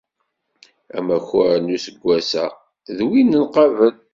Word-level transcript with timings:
Amakar 0.97 1.55
n 1.65 1.73
useggas-a, 1.75 2.45
d 2.97 2.99
win 3.07 3.31
n 3.43 3.43
qabel. 3.53 3.95